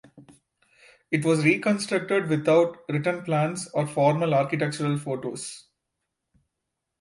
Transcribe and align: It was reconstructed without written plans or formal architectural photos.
It 1.11 1.23
was 1.23 1.45
reconstructed 1.45 2.27
without 2.27 2.77
written 2.89 3.21
plans 3.23 3.67
or 3.71 3.85
formal 3.85 4.33
architectural 4.33 4.97
photos. 4.97 5.67